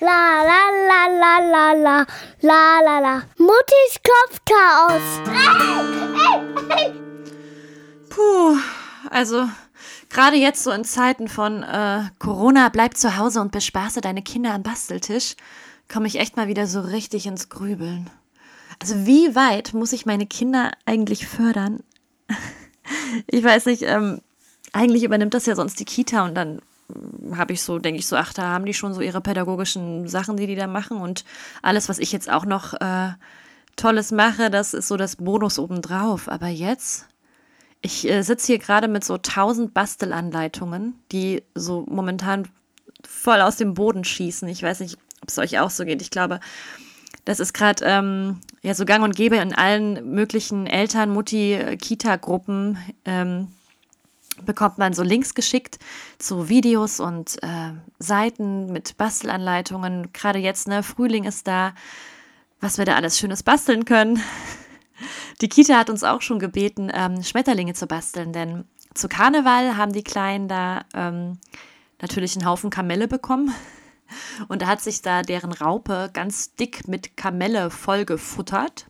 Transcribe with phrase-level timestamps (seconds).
[0.00, 2.06] La la la la la la
[2.40, 3.22] la la la.
[3.36, 5.02] Muttis Kopfchaos.
[8.08, 8.56] Puh,
[9.10, 9.48] also
[10.08, 14.54] gerade jetzt so in Zeiten von äh, Corona, bleib zu Hause und bespaße deine Kinder
[14.54, 15.34] am Basteltisch,
[15.92, 18.08] komme ich echt mal wieder so richtig ins Grübeln.
[18.80, 21.82] Also wie weit muss ich meine Kinder eigentlich fördern?
[23.26, 24.20] ich weiß nicht, ähm,
[24.72, 26.60] eigentlich übernimmt das ja sonst die Kita und dann
[27.36, 30.36] habe ich so, denke ich so, ach, da haben die schon so ihre pädagogischen Sachen,
[30.36, 31.24] die die da machen und
[31.62, 33.10] alles, was ich jetzt auch noch äh,
[33.76, 36.28] Tolles mache, das ist so das Bonus obendrauf.
[36.28, 37.06] Aber jetzt,
[37.80, 42.48] ich äh, sitze hier gerade mit so tausend Bastelanleitungen, die so momentan
[43.06, 44.48] voll aus dem Boden schießen.
[44.48, 46.02] Ich weiß nicht, ob es euch auch so geht.
[46.02, 46.40] Ich glaube,
[47.24, 52.78] das ist gerade ähm, ja so gang und gäbe in allen möglichen Eltern, Mutti, Kita-Gruppen.
[53.04, 53.48] Ähm,
[54.44, 55.78] bekommt man so Links geschickt
[56.18, 60.12] zu Videos und äh, Seiten mit Bastelanleitungen.
[60.12, 61.74] Gerade jetzt, ne, Frühling ist da,
[62.60, 64.20] was wir da alles Schönes basteln können.
[65.40, 69.92] Die Kita hat uns auch schon gebeten, ähm, Schmetterlinge zu basteln, denn zu Karneval haben
[69.92, 71.38] die Kleinen da ähm,
[72.02, 73.54] natürlich einen Haufen Kamelle bekommen.
[74.48, 78.86] Und da hat sich da deren Raupe ganz dick mit Kamelle vollgefuttert.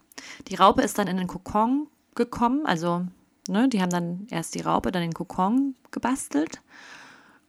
[0.49, 3.07] Die Raupe ist dann in den Kokon gekommen, also
[3.49, 3.69] Ne?
[3.69, 6.61] Die haben dann erst die Raupe, dann den Kokon gebastelt.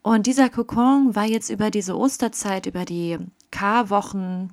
[0.02, 3.18] Und dieser Kokon war jetzt über diese Osterzeit, über die
[3.52, 4.50] K-Wochen,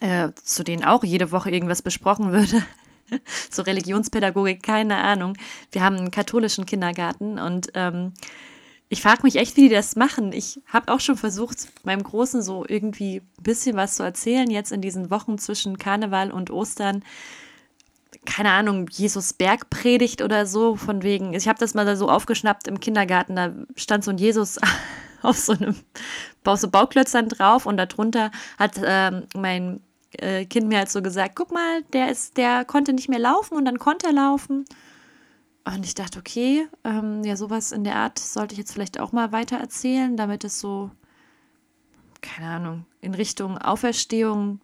[0.00, 2.62] äh, zu denen auch jede Woche irgendwas besprochen würde,
[3.50, 5.36] so Religionspädagogik, keine Ahnung.
[5.70, 8.12] Wir haben einen katholischen Kindergarten und ähm,
[8.88, 10.32] ich frage mich echt, wie die das machen.
[10.32, 14.72] Ich habe auch schon versucht, meinem Großen so irgendwie ein bisschen was zu erzählen, jetzt
[14.72, 17.02] in diesen Wochen zwischen Karneval und Ostern
[18.24, 22.80] keine Ahnung, Jesus Bergpredigt oder so, von wegen, ich habe das mal so aufgeschnappt im
[22.80, 24.58] Kindergarten, da stand so ein Jesus
[25.22, 25.74] auf so einem
[26.44, 29.80] auf so Bauklötzern drauf und darunter hat ähm, mein
[30.12, 33.56] äh, Kind mir halt so gesagt, guck mal, der ist, der konnte nicht mehr laufen
[33.56, 34.64] und dann konnte er laufen.
[35.64, 39.12] Und ich dachte, okay, ähm, ja, sowas in der Art sollte ich jetzt vielleicht auch
[39.12, 40.90] mal weiter erzählen, damit es so,
[42.20, 44.60] keine Ahnung, in Richtung Auferstehung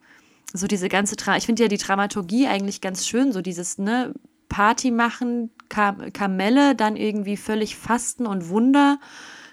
[0.52, 4.12] so diese ganze, Tra ich finde ja die Dramaturgie eigentlich ganz schön, so dieses, ne,
[4.50, 8.98] Party machen, Kam Kamelle, dann irgendwie völlig Fasten und Wunder,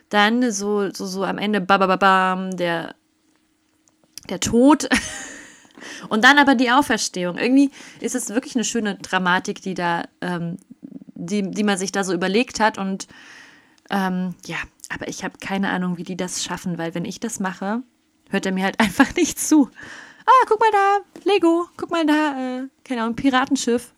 [0.09, 2.96] dann so, so, so am Ende babababam, der,
[4.28, 4.90] der Tod
[6.09, 7.38] und dann aber die Auferstehung.
[7.38, 7.72] Irgendwie
[8.02, 10.58] ist es wirklich eine schöne Dramatik, die da, ähm,
[11.14, 13.08] die, die man sich da so überlegt hat und
[13.90, 14.58] ähm, ja,
[14.90, 17.84] aber ich habe keine Ahnung, wie die das schaffen, weil wenn ich das mache,
[18.29, 19.69] hört er mir halt einfach nicht zu
[20.27, 23.93] ah, guck mal da, Lego, guck mal da, äh, keine Ahnung, Piratenschiff.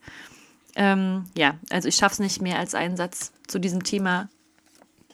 [0.76, 4.30] Ähm, ja, also ich schaffe es nicht mehr als einen Satz zu diesem Thema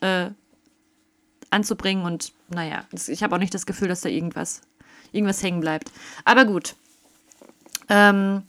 [0.02, 0.30] äh,
[1.50, 4.62] anzubringen und naja, ich habe auch nicht das Gefühl, dass da irgendwas,
[5.12, 5.92] irgendwas hängen bleibt.
[6.26, 6.76] Aber gut.
[7.90, 8.44] Ähm,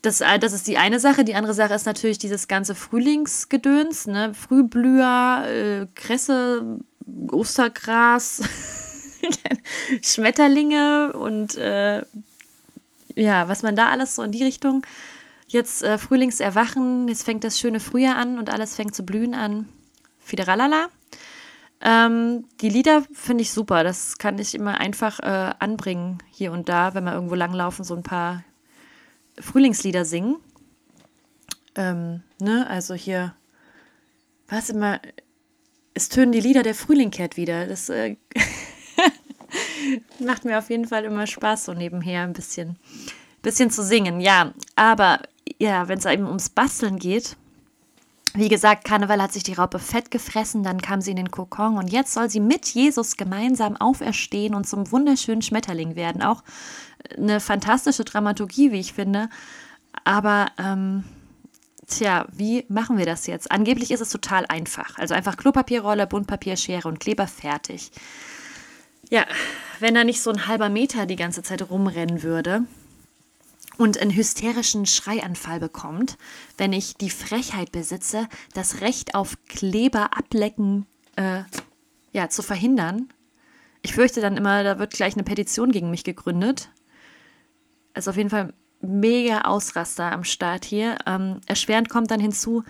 [0.00, 1.24] das, äh, das ist die eine Sache.
[1.24, 4.34] Die andere Sache ist natürlich dieses ganze Frühlingsgedöns, ne?
[4.34, 6.80] Frühblüher, äh, Kresse,
[7.30, 8.42] Ostergras.
[10.02, 12.02] Schmetterlinge und äh,
[13.14, 14.86] ja, was man da alles so in die Richtung.
[15.46, 19.68] Jetzt äh, Frühlingserwachen, jetzt fängt das schöne Frühjahr an und alles fängt zu blühen an.
[20.20, 20.86] Fideralala.
[21.82, 23.82] Ähm, die Lieder finde ich super.
[23.84, 27.94] Das kann ich immer einfach äh, anbringen, hier und da, wenn wir irgendwo langlaufen, so
[27.94, 28.44] ein paar
[29.38, 30.36] Frühlingslieder singen.
[31.74, 33.34] Ähm, ne, also hier,
[34.48, 35.00] was immer,
[35.94, 37.66] es tönen die Lieder, der Frühling kehrt wieder.
[37.66, 38.16] Das äh,
[40.18, 42.76] Macht mir auf jeden Fall immer Spaß, so nebenher ein bisschen,
[43.42, 44.20] bisschen zu singen.
[44.20, 45.20] Ja, aber
[45.58, 47.36] ja, wenn es eben ums Basteln geht,
[48.34, 51.76] wie gesagt, Karneval hat sich die Raupe fett gefressen, dann kam sie in den Kokon
[51.76, 56.22] und jetzt soll sie mit Jesus gemeinsam auferstehen und zum wunderschönen Schmetterling werden.
[56.22, 56.42] Auch
[57.16, 59.28] eine fantastische Dramaturgie, wie ich finde.
[60.04, 61.04] Aber ähm,
[61.86, 63.52] tja, wie machen wir das jetzt?
[63.52, 64.98] Angeblich ist es total einfach.
[64.98, 67.90] Also einfach Klopapierrolle, Buntpapierschere und Kleber fertig.
[69.12, 69.26] Ja,
[69.78, 72.64] wenn er nicht so ein halber Meter die ganze Zeit rumrennen würde
[73.76, 76.16] und einen hysterischen Schreianfall bekommt,
[76.56, 80.86] wenn ich die Frechheit besitze, das Recht auf Kleber ablecken
[81.16, 81.42] äh,
[82.14, 83.10] ja, zu verhindern.
[83.82, 86.70] Ich fürchte dann immer, da wird gleich eine Petition gegen mich gegründet.
[87.92, 90.96] Also auf jeden Fall mega Ausraster am Start hier.
[91.04, 92.64] Ähm, erschwerend kommt dann hinzu,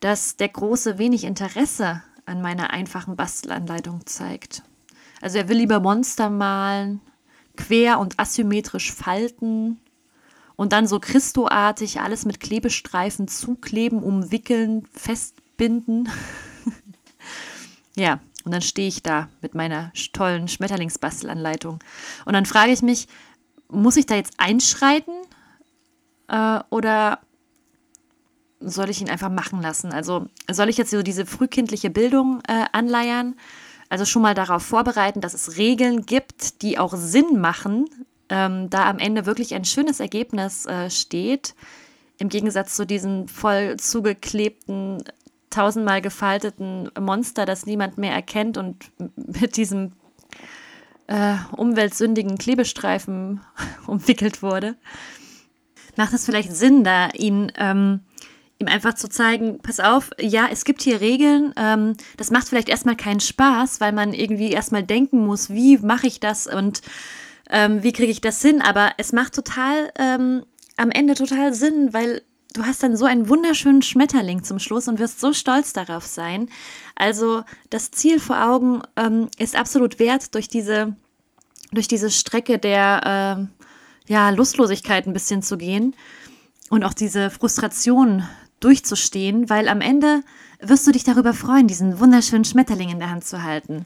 [0.00, 4.64] dass der Große wenig Interesse an meiner einfachen Bastelanleitung zeigt.
[5.24, 7.00] Also er will lieber Monster malen,
[7.56, 9.80] quer und asymmetrisch falten
[10.54, 16.10] und dann so Christoartig alles mit Klebestreifen zukleben, umwickeln, festbinden.
[17.96, 21.78] ja, Und dann stehe ich da mit meiner tollen Schmetterlingsbastelanleitung.
[22.26, 23.08] Und dann frage ich mich,
[23.70, 25.14] muss ich da jetzt einschreiten
[26.28, 27.20] äh, oder
[28.60, 29.90] soll ich ihn einfach machen lassen?
[29.90, 33.36] Also soll ich jetzt so diese frühkindliche Bildung äh, anleiern?
[33.94, 37.88] Also schon mal darauf vorbereiten, dass es Regeln gibt, die auch Sinn machen,
[38.28, 41.54] ähm, da am Ende wirklich ein schönes Ergebnis äh, steht.
[42.18, 45.04] Im Gegensatz zu diesen voll zugeklebten,
[45.48, 49.92] tausendmal gefalteten Monster, das niemand mehr erkennt und mit diesem
[51.06, 53.42] äh, umweltsündigen Klebestreifen
[53.86, 54.74] umwickelt wurde.
[55.94, 58.00] Macht es vielleicht Sinn, da ihn ähm,
[58.58, 62.68] ihm einfach zu zeigen, pass auf, ja, es gibt hier Regeln, ähm, das macht vielleicht
[62.68, 66.80] erstmal keinen Spaß, weil man irgendwie erstmal denken muss, wie mache ich das und
[67.50, 70.44] ähm, wie kriege ich das hin, aber es macht total ähm,
[70.76, 72.22] am Ende total Sinn, weil
[72.52, 76.48] du hast dann so einen wunderschönen Schmetterling zum Schluss und wirst so stolz darauf sein.
[76.94, 80.96] Also das Ziel vor Augen ähm, ist absolut wert, durch diese,
[81.72, 83.48] durch diese Strecke der
[84.08, 85.96] äh, ja, Lustlosigkeit ein bisschen zu gehen
[86.70, 88.26] und auch diese Frustration
[88.64, 90.22] durchzustehen, weil am Ende
[90.60, 93.84] wirst du dich darüber freuen, diesen wunderschönen Schmetterling in der Hand zu halten.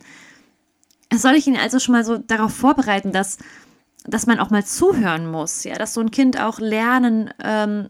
[1.13, 3.39] Soll ich ihn also schon mal so darauf vorbereiten, dass,
[4.05, 7.89] dass man auch mal zuhören muss, ja, dass so ein Kind auch lernen, ähm,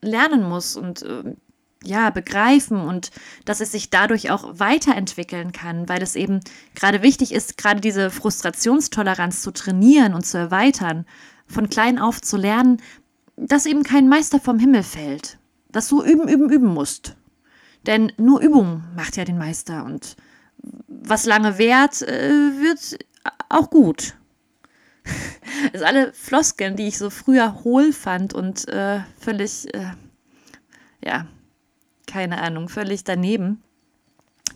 [0.00, 1.34] lernen muss und äh,
[1.82, 3.10] ja, begreifen und
[3.44, 6.40] dass es sich dadurch auch weiterentwickeln kann, weil es eben
[6.74, 11.06] gerade wichtig ist, gerade diese Frustrationstoleranz zu trainieren und zu erweitern,
[11.46, 12.82] von klein auf zu lernen,
[13.36, 15.38] dass eben kein Meister vom Himmel fällt,
[15.72, 17.16] dass du üben, üben, üben musst.
[17.86, 20.16] Denn nur Übung macht ja den Meister und
[20.88, 22.98] was lange währt, äh, wird
[23.48, 24.16] auch gut.
[25.72, 29.92] Also alle Floskeln, die ich so früher hohl fand und äh, völlig, äh,
[31.04, 31.26] ja,
[32.06, 33.62] keine Ahnung, völlig daneben,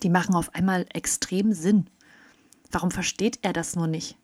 [0.03, 1.91] die machen auf einmal extrem Sinn.
[2.71, 4.17] Warum versteht er das nur nicht?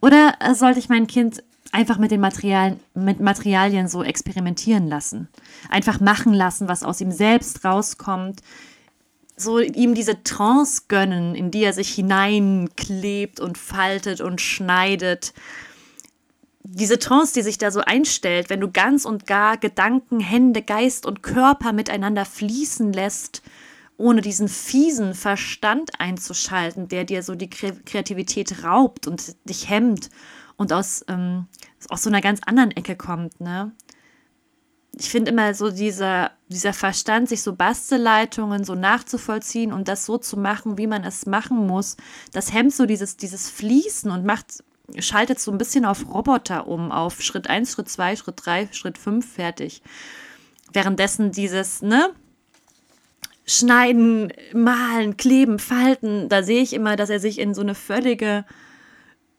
[0.00, 1.42] Oder äh, sollte ich mein Kind
[1.72, 5.28] einfach mit den Materialien, mit Materialien so experimentieren lassen.
[5.68, 8.40] Einfach machen lassen, was aus ihm selbst rauskommt.
[9.36, 15.32] So ihm diese Trance gönnen, in die er sich hineinklebt und faltet und schneidet.
[16.62, 21.06] Diese Trance, die sich da so einstellt, wenn du ganz und gar Gedanken, Hände, Geist
[21.06, 23.42] und Körper miteinander fließen lässt,
[23.96, 30.10] ohne diesen fiesen Verstand einzuschalten, der dir so die Kreativität raubt und dich hemmt
[30.56, 31.46] und aus, ähm,
[31.88, 33.72] aus so einer ganz anderen Ecke kommt, ne?
[34.94, 40.18] Ich finde immer so dieser, dieser Verstand, sich so Bastelleitungen so nachzuvollziehen und das so
[40.18, 41.96] zu machen, wie man es machen muss,
[42.32, 44.62] das hemmt so dieses, dieses Fließen und macht,
[44.98, 48.98] schaltet so ein bisschen auf Roboter um, auf Schritt 1, Schritt 2, Schritt 3, Schritt
[48.98, 49.82] 5 fertig.
[50.74, 52.10] Währenddessen dieses, ne,
[53.44, 58.44] Schneiden, malen, kleben, falten, da sehe ich immer, dass er sich in so eine völlige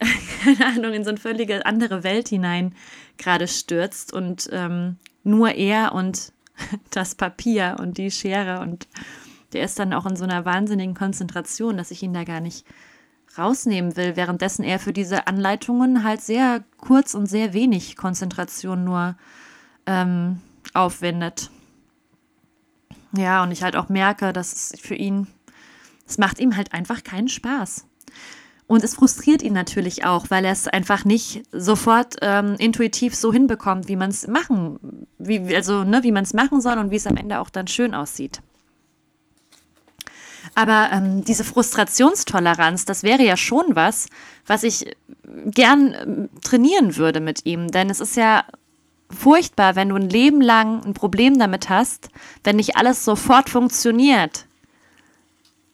[0.43, 2.75] keine Ahnung, in so eine völlige andere Welt hinein
[3.17, 6.33] gerade stürzt und ähm, nur er und
[6.91, 8.87] das Papier und die Schere und
[9.53, 12.65] der ist dann auch in so einer wahnsinnigen Konzentration, dass ich ihn da gar nicht
[13.37, 19.15] rausnehmen will, währenddessen er für diese Anleitungen halt sehr kurz und sehr wenig Konzentration nur
[19.85, 20.41] ähm,
[20.73, 21.49] aufwendet.
[23.15, 25.27] Ja, und ich halt auch merke, dass es für ihn,
[26.07, 27.85] es macht ihm halt einfach keinen Spaß.
[28.67, 33.33] Und es frustriert ihn natürlich auch, weil er es einfach nicht sofort ähm, intuitiv so
[33.33, 36.95] hinbekommt, wie man es machen, wie, also ne, wie man es machen soll und wie
[36.95, 38.41] es am Ende auch dann schön aussieht.
[40.55, 44.07] Aber ähm, diese Frustrationstoleranz, das wäre ja schon was,
[44.45, 44.95] was ich
[45.45, 47.69] gern ähm, trainieren würde mit ihm.
[47.69, 48.45] Denn es ist ja
[49.09, 52.09] furchtbar, wenn du ein Leben lang ein Problem damit hast,
[52.43, 54.45] wenn nicht alles sofort funktioniert.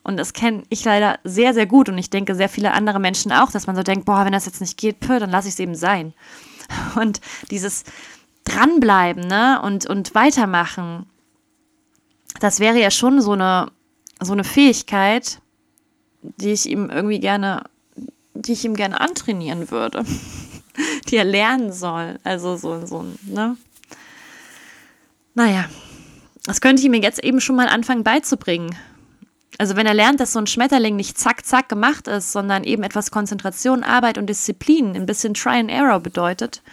[0.04, 1.90] Und das kenne ich leider sehr, sehr gut.
[1.90, 4.46] Und ich denke, sehr viele andere Menschen auch, dass man so denkt, boah, wenn das
[4.46, 6.14] jetzt nicht geht, pö, dann lasse ich es eben sein.
[6.96, 7.84] Und dieses
[8.46, 9.62] Dranbleiben ne?
[9.62, 11.06] und, und weitermachen,
[12.40, 13.68] das wäre ja schon so eine,
[14.20, 15.40] so eine Fähigkeit,
[16.22, 17.64] die ich ihm irgendwie gerne,
[18.34, 20.04] die ich ihm gerne antrainieren würde,
[21.10, 22.18] die er lernen soll.
[22.24, 23.58] Also so, so, ne?
[25.36, 25.66] Naja,
[26.46, 28.76] das könnte ich mir jetzt eben schon mal anfangen beizubringen.
[29.60, 32.82] Also wenn er lernt, dass so ein Schmetterling nicht zack, zack gemacht ist, sondern eben
[32.82, 36.64] etwas Konzentration, Arbeit und Disziplin, ein bisschen Try and Error bedeutet,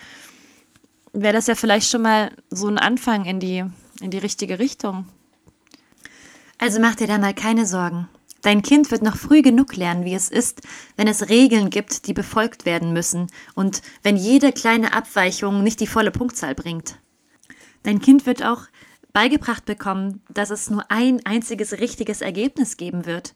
[1.13, 3.65] wäre das ja vielleicht schon mal so ein Anfang in die,
[4.01, 5.05] in die richtige Richtung.
[6.59, 8.09] Also mach dir da mal keine Sorgen.
[8.43, 10.61] Dein Kind wird noch früh genug lernen, wie es ist,
[10.95, 13.27] wenn es Regeln gibt, die befolgt werden müssen
[13.57, 17.01] und wenn jede kleine Abweichung nicht die volle Punktzahl bringt.
[17.83, 18.63] Dein Kind wird auch
[19.17, 23.35] beigebracht bekommen, dass es nur ein einziges richtiges Ergebnis geben wird.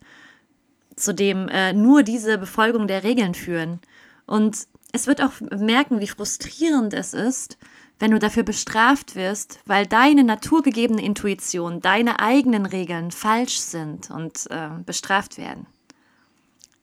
[0.95, 3.81] zu dem äh, nur diese Befolgung der Regeln führen.
[4.27, 7.57] Und es wird auch merken, wie frustrierend es ist,
[7.99, 14.51] wenn du dafür bestraft wirst, weil deine naturgegebene Intuition, deine eigenen Regeln falsch sind und
[14.51, 15.65] äh, bestraft werden.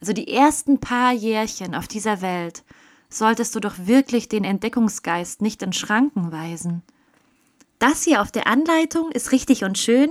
[0.02, 2.64] Also die ersten paar Jährchen auf dieser Welt
[3.10, 6.82] solltest du doch wirklich den Entdeckungsgeist nicht in Schranken weisen.
[7.80, 10.10] Das hier auf der Anleitung ist richtig und schön,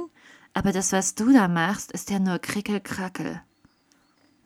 [0.54, 3.42] aber das, was du da machst, ist ja nur Krickelkrackel.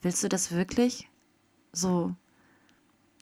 [0.01, 1.09] Willst du das wirklich?
[1.71, 2.15] So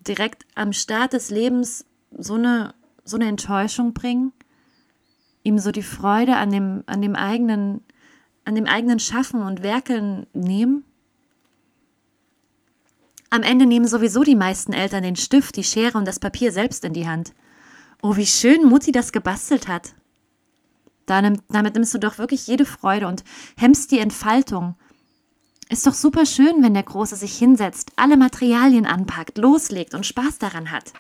[0.08, 1.86] direkt am Start des Lebens
[2.18, 2.74] so eine
[3.10, 4.32] so eine Enttäuschung bringen,
[5.44, 7.82] ihm so die Freude an dem, an dem eigenen,
[8.46, 10.86] an dem eigenen Schaffen und Werkeln nehmen?
[13.30, 16.84] Am Ende nehmen sowieso die meisten Eltern den Stift, die Schere und das Papier selbst
[16.84, 17.34] in die Hand.
[18.02, 19.94] Oh, wie schön Mutti das gebastelt hat.
[21.06, 21.42] Damit,
[21.74, 23.24] nimmst du doch wirklich jede Freude und
[23.58, 24.76] hemmst die Entfaltung.
[25.70, 30.38] Ist doch super schön, wenn der Große sich hinsetzt, alle Materialien anpackt, loslegt und Spaß
[30.38, 30.94] daran hat.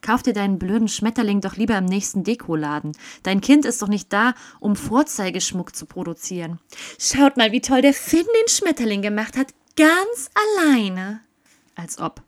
[0.00, 2.92] Kauf dir deinen blöden Schmetterling doch lieber im nächsten Dekoladen.
[3.22, 6.58] Dein Kind ist doch nicht da, um Vorzeigeschmuck zu produzieren.
[6.98, 11.20] Schaut mal, wie toll der Finn den Schmetterling gemacht hat, ganz alleine.
[11.74, 12.22] Als ob.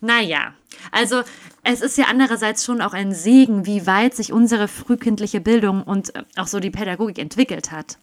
[0.00, 0.54] Naja,
[0.92, 1.22] also
[1.62, 6.14] es ist ja andererseits schon auch ein Segen, wie weit sich unsere frühkindliche Bildung und
[6.14, 7.98] äh, auch so die Pädagogik entwickelt hat.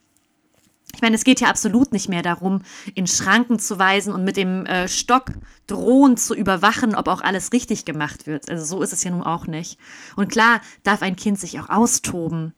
[0.95, 2.61] Ich meine, es geht ja absolut nicht mehr darum,
[2.95, 5.31] in Schranken zu weisen und mit dem äh, Stock
[5.67, 8.49] drohend zu überwachen, ob auch alles richtig gemacht wird.
[8.49, 9.77] Also so ist es ja nun auch nicht.
[10.15, 12.53] Und klar darf ein Kind sich auch austoben.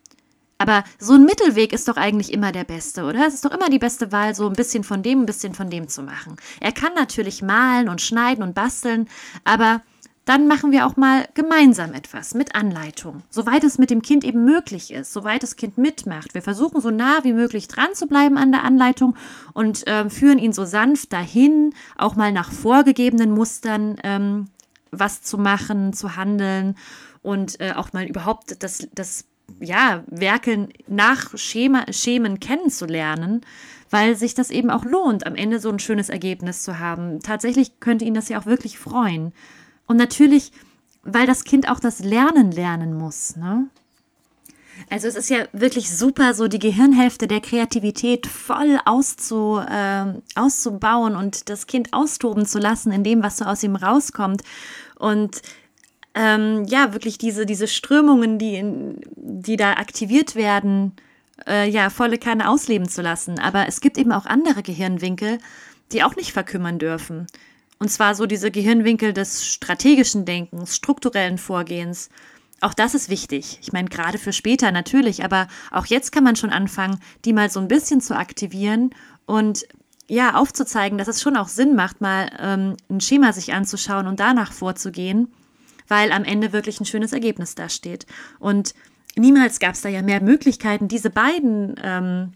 [0.60, 3.26] Aber so ein Mittelweg ist doch eigentlich immer der beste, oder?
[3.26, 5.70] Es ist doch immer die beste Wahl, so ein bisschen von dem, ein bisschen von
[5.70, 6.36] dem zu machen.
[6.60, 9.08] Er kann natürlich malen und schneiden und basteln,
[9.46, 9.82] aber
[10.26, 14.44] dann machen wir auch mal gemeinsam etwas mit Anleitung, soweit es mit dem Kind eben
[14.44, 16.34] möglich ist, soweit das Kind mitmacht.
[16.34, 19.16] Wir versuchen so nah wie möglich dran zu bleiben an der Anleitung
[19.54, 24.50] und äh, führen ihn so sanft dahin, auch mal nach vorgegebenen Mustern ähm,
[24.92, 26.76] was zu machen, zu handeln
[27.22, 29.26] und äh, auch mal überhaupt das, das
[29.60, 33.42] ja, Werkeln nach Schema, Schemen kennenzulernen,
[33.90, 37.20] weil sich das eben auch lohnt, am Ende so ein schönes Ergebnis zu haben.
[37.22, 39.34] Tatsächlich könnte ihn das ja auch wirklich freuen.
[39.88, 40.52] Und natürlich,
[41.04, 43.36] weil das Kind auch das Lernen lernen muss.
[43.36, 43.68] Ne?
[44.90, 51.16] Also es ist ja wirklich super, so die Gehirnhälfte der Kreativität voll auszu, äh, auszubauen
[51.16, 54.44] und das Kind austoben zu lassen in dem, was so aus ihm rauskommt.
[54.98, 55.42] Und
[56.16, 60.94] ähm, ja, wirklich diese, diese Strömungen, die, in, die da aktiviert werden,
[61.48, 63.40] äh, ja, volle Kanne ausleben zu lassen.
[63.40, 65.40] Aber es gibt eben auch andere Gehirnwinkel,
[65.92, 67.28] die auch nicht verkümmern dürfen.
[67.80, 72.10] Und zwar so diese Gehirnwinkel des strategischen Denkens, strukturellen Vorgehens.
[72.62, 73.58] Auch das ist wichtig.
[73.62, 77.50] Ich meine, gerade für später natürlich, aber auch jetzt kann man schon anfangen, die mal
[77.50, 78.90] so ein bisschen zu aktivieren
[79.26, 79.66] und
[80.10, 84.20] ja, aufzuzeigen, dass es schon auch Sinn macht, mal ähm, ein Schema sich anzuschauen und
[84.20, 85.32] danach vorzugehen,
[85.90, 88.06] weil am Ende wirklich ein schönes Ergebnis dasteht.
[88.40, 88.74] Und
[89.16, 92.34] niemals gab es da ja mehr Möglichkeiten, diese beiden ähm,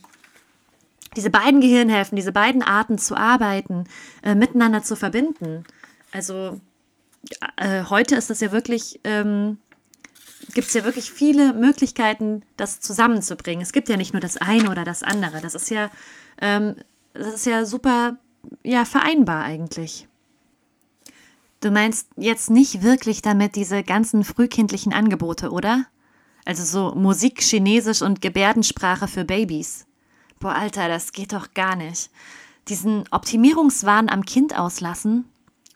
[1.15, 3.85] diese beiden Gehirnhälften, diese beiden Arten zu arbeiten,
[4.23, 5.63] äh, miteinander zu verbinden.
[6.11, 6.59] Also
[7.57, 9.57] äh, heute ist das ja wirklich, ähm,
[10.53, 13.61] gibt es ja wirklich viele Möglichkeiten, das zusammenzubringen.
[13.61, 15.41] Es gibt ja nicht nur das eine oder das andere.
[15.41, 15.89] Das ist ja,
[16.41, 16.75] ähm,
[17.13, 18.17] das ist ja super,
[18.63, 20.07] ja, vereinbar eigentlich.
[21.63, 25.85] Du meinst jetzt nicht wirklich damit diese ganzen frühkindlichen Angebote, oder?
[26.43, 29.85] Also so Musik, Chinesisch und Gebärdensprache für Babys.
[30.41, 32.09] Boah, Alter, das geht doch gar nicht.
[32.67, 35.23] Diesen Optimierungswahn am Kind auslassen,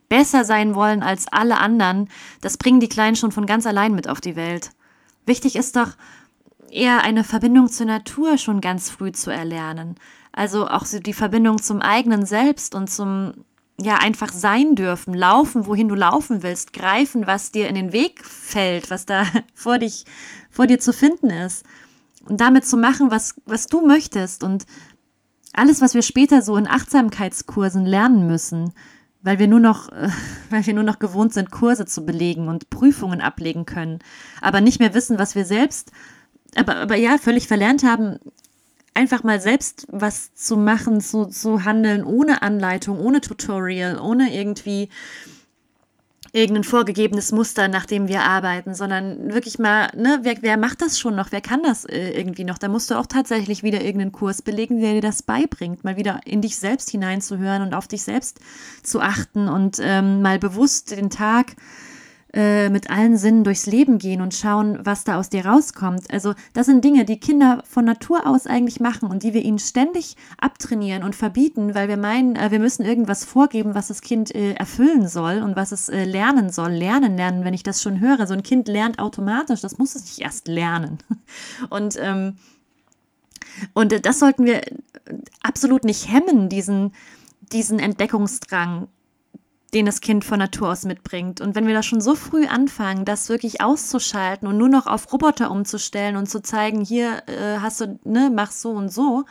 [0.10, 2.10] besser sein wollen als alle anderen,
[2.42, 4.72] das bringen die Kleinen schon von ganz allein mit auf die Welt.
[5.26, 5.92] Wichtig ist doch
[6.70, 9.96] eher eine Verbindung zur Natur schon ganz früh zu erlernen.
[10.34, 13.46] Also auch die Verbindung zum eigenen Selbst und zum,
[13.80, 18.26] ja, einfach sein dürfen, laufen, wohin du laufen willst, greifen, was dir in den Weg
[18.26, 20.06] fällt, was da vor dich,
[20.50, 21.64] vor dir zu finden ist.
[22.26, 24.44] Und damit zu machen, was, was du möchtest.
[24.44, 24.66] Und
[25.54, 28.74] alles, was wir später so in Achtsamkeitskursen lernen müssen,
[29.22, 29.90] weil wir nur noch,
[30.50, 34.00] weil wir nur noch gewohnt sind, Kurse zu belegen und Prüfungen ablegen können,
[34.42, 35.92] aber nicht mehr wissen, was wir selbst,
[36.56, 38.20] aber, aber ja, völlig verlernt haben,
[38.98, 44.90] einfach mal selbst was zu machen, zu, zu handeln, ohne Anleitung, ohne Tutorial, ohne irgendwie
[46.34, 51.00] irgendein vorgegebenes Muster, nach dem wir arbeiten, sondern wirklich mal, ne, wer, wer macht das
[51.00, 51.32] schon noch?
[51.32, 52.58] Wer kann das äh, irgendwie noch?
[52.58, 56.22] Da musst du auch tatsächlich wieder irgendeinen Kurs belegen, der dir das beibringt, mal wieder
[56.26, 58.40] in dich selbst hineinzuhören und auf dich selbst
[58.84, 61.56] zu achten und ähm, mal bewusst den Tag
[62.38, 66.12] äh, mit allen Sinnen durchs Leben gehen und schauen, was da aus dir rauskommt.
[66.14, 69.58] Also das sind Dinge, die Kinder von Natur aus eigentlich machen und die wir ihnen
[69.58, 74.36] ständig abtrainieren und verbieten, weil wir meinen, äh, wir müssen irgendwas vorgeben, was das Kind
[74.36, 76.74] äh, erfüllen soll und was es äh, lernen soll.
[76.74, 78.28] Lernen, lernen, wenn ich das schon höre.
[78.28, 81.00] So ein Kind lernt automatisch, das muss es nicht erst lernen.
[81.72, 82.38] Und ähm,
[83.74, 84.62] und das sollten wir
[85.42, 86.94] absolut nicht hemmen, diesen,
[87.52, 88.88] diesen Entdeckungsdrang,
[89.74, 91.42] den das Kind von Natur aus mitbringt.
[91.42, 95.12] Und wenn wir da schon so früh anfangen, das wirklich auszuschalten und nur noch auf
[95.12, 99.26] Roboter umzustellen und zu zeigen, hier äh, hast du, ne, mach so und so.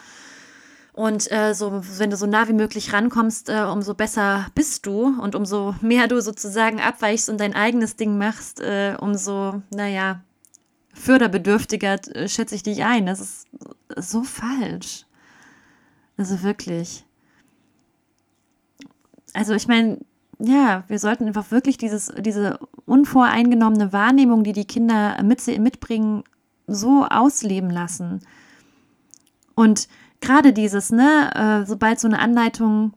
[0.92, 5.20] Und äh, so, wenn du so nah wie möglich rankommst, äh, umso besser bist du
[5.20, 10.22] und umso mehr du sozusagen abweichst und dein eigenes Ding machst, äh, umso, naja,
[10.94, 13.06] förderbedürftiger äh, schätze ich dich ein.
[13.06, 13.46] Das ist
[13.96, 15.04] so falsch.
[16.16, 17.04] Also wirklich.
[19.34, 19.98] Also ich meine,
[20.38, 26.24] ja, wir sollten einfach wirklich dieses, diese unvoreingenommene Wahrnehmung, die die Kinder mit, mitbringen,
[26.66, 28.20] so ausleben lassen.
[29.54, 29.88] Und
[30.20, 32.92] gerade dieses, ne, äh, sobald so eine Anleitung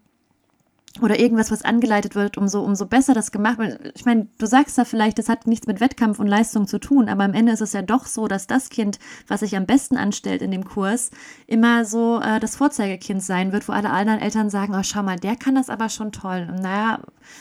[1.01, 3.91] oder irgendwas, was angeleitet wird, umso, umso besser das gemacht wird.
[3.95, 7.09] Ich meine, du sagst da vielleicht, das hat nichts mit Wettkampf und Leistung zu tun,
[7.09, 9.97] aber am Ende ist es ja doch so, dass das Kind, was sich am besten
[9.97, 11.11] anstellt in dem Kurs,
[11.47, 15.19] immer so äh, das Vorzeigekind sein wird, wo alle anderen Eltern sagen, oh, schau mal,
[15.19, 16.47] der kann das aber schon toll.
[16.49, 16.99] Und naja,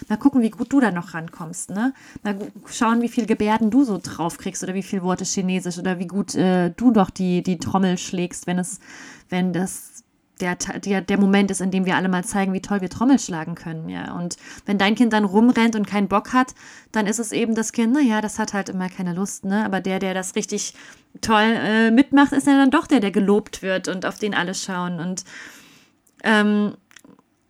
[0.08, 1.92] mal gucken, wie gut du da noch rankommst, ne?
[2.22, 2.36] Mal
[2.66, 6.34] schauen, wie viel Gebärden du so draufkriegst oder wie viel Worte Chinesisch oder wie gut
[6.34, 8.80] äh, du doch die, die Trommel schlägst, wenn es,
[9.28, 10.04] wenn das
[10.40, 13.18] der, der, der Moment ist, in dem wir alle mal zeigen, wie toll wir Trommel
[13.18, 14.14] schlagen können, ja.
[14.16, 16.54] Und wenn dein Kind dann rumrennt und keinen Bock hat,
[16.92, 19.64] dann ist es eben das Kind, naja, das hat halt immer keine Lust, ne?
[19.64, 20.74] Aber der, der das richtig
[21.20, 24.54] toll äh, mitmacht, ist ja dann doch der, der gelobt wird und auf den alle
[24.54, 25.00] schauen.
[25.00, 25.24] Und
[26.24, 26.74] ähm,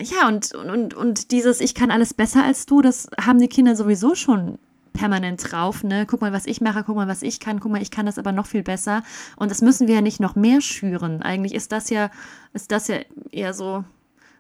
[0.01, 3.75] ja, und, und, und dieses Ich kann alles besser als du, das haben die Kinder
[3.75, 4.59] sowieso schon
[4.99, 6.07] permanent drauf, ne?
[6.07, 8.19] Guck mal, was ich mache, guck mal, was ich kann, guck mal, ich kann das
[8.19, 9.05] aber noch viel besser.
[9.37, 11.23] Und das müssen wir ja nicht noch mehr schüren.
[11.23, 12.11] Eigentlich ist das ja,
[12.53, 12.97] ist das ja
[13.31, 13.85] eher so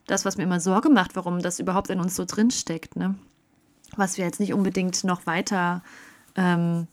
[0.06, 3.14] das, was mir immer Sorge macht, warum das überhaupt in uns so drinsteckt, ne?
[3.96, 5.82] Was wir jetzt nicht unbedingt noch weiter
[6.34, 6.88] ähm,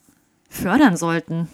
[0.48, 1.50] fördern sollten.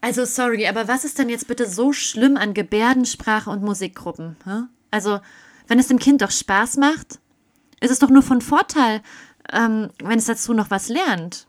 [0.00, 4.36] Also sorry, aber was ist denn jetzt bitte so schlimm an Gebärdensprache und Musikgruppen?
[4.44, 4.62] Hä?
[4.90, 5.20] Also,
[5.66, 7.18] wenn es dem Kind doch Spaß macht,
[7.80, 9.02] ist es doch nur von Vorteil,
[9.52, 11.46] ähm, wenn es dazu noch was lernt.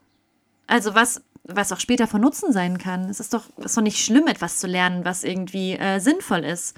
[0.67, 3.09] Also was, was auch später von Nutzen sein kann.
[3.09, 6.75] Es ist doch, ist doch nicht schlimm, etwas zu lernen, was irgendwie äh, sinnvoll ist.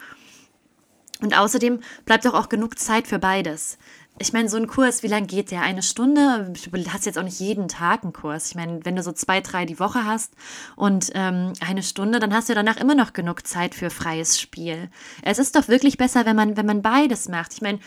[1.22, 3.78] Und außerdem bleibt doch auch genug Zeit für beides.
[4.20, 5.62] Ich meine, so ein Kurs, wie lange geht der?
[5.62, 6.54] Eine Stunde?
[6.54, 8.50] Du hast jetzt auch nicht jeden Tag einen Kurs.
[8.50, 10.34] Ich meine, wenn du so zwei, drei die Woche hast
[10.76, 14.90] und ähm, eine Stunde, dann hast du danach immer noch genug Zeit für freies Spiel.
[15.24, 17.54] Es ist doch wirklich besser, wenn man, wenn man beides macht.
[17.54, 17.80] Ich meine,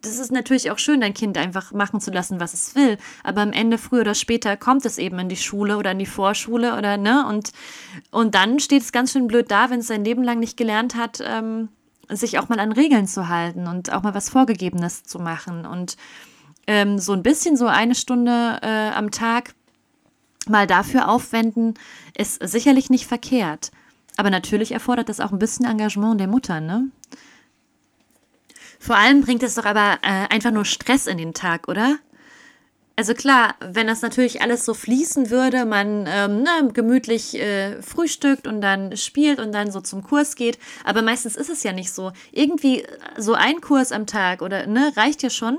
[0.00, 2.98] das ist natürlich auch schön, dein Kind einfach machen zu lassen, was es will.
[3.22, 6.06] Aber am Ende, früher oder später, kommt es eben in die Schule oder in die
[6.06, 7.26] Vorschule oder, ne?
[7.26, 7.52] Und,
[8.10, 10.94] und dann steht es ganz schön blöd da, wenn es sein Leben lang nicht gelernt
[10.94, 11.68] hat, ähm,
[12.08, 15.66] sich auch mal an Regeln zu halten und auch mal was Vorgegebenes zu machen.
[15.66, 15.96] Und
[16.66, 19.54] ähm, so ein bisschen, so eine Stunde äh, am Tag
[20.48, 21.74] mal dafür aufwenden,
[22.16, 23.70] ist sicherlich nicht verkehrt.
[24.16, 26.90] Aber natürlich erfordert das auch ein bisschen Engagement der Mutter, ne?
[28.80, 31.98] Vor allem bringt es doch aber äh, einfach nur Stress in den Tag, oder?
[32.96, 38.46] Also klar, wenn das natürlich alles so fließen würde, man ähm, ne, gemütlich äh, frühstückt
[38.46, 41.92] und dann spielt und dann so zum Kurs geht, aber meistens ist es ja nicht
[41.92, 42.12] so.
[42.32, 42.84] Irgendwie
[43.16, 45.58] so ein Kurs am Tag oder ne, reicht ja schon,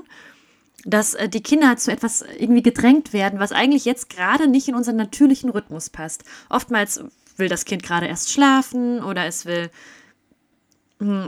[0.84, 4.74] dass äh, die Kinder zu etwas irgendwie gedrängt werden, was eigentlich jetzt gerade nicht in
[4.74, 6.24] unseren natürlichen Rhythmus passt.
[6.48, 7.04] Oftmals
[7.36, 9.70] will das Kind gerade erst schlafen oder es will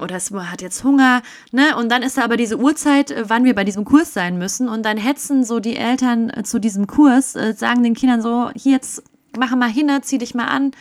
[0.00, 1.76] oder es hat jetzt Hunger, ne?
[1.76, 4.68] Und dann ist da aber diese Uhrzeit, äh, wann wir bei diesem Kurs sein müssen.
[4.68, 8.50] Und dann hetzen so die Eltern äh, zu diesem Kurs, äh, sagen den Kindern so,
[8.54, 9.02] hier jetzt,
[9.36, 10.72] mach mal hin, zieh dich mal an,